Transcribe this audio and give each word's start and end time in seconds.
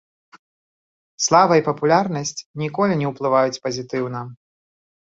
Слава 1.25 1.53
і 1.61 1.65
папулярнасць 1.69 2.43
ніколі 2.65 2.93
не 3.05 3.13
ўплываюць 3.13 3.61
пазітыўна. 3.69 4.29